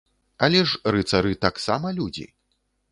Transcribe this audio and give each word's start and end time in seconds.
Але 0.47 0.61
ж 0.71 0.95
рыцары 0.95 1.33
таксама 1.47 1.87
людзі! 2.01 2.29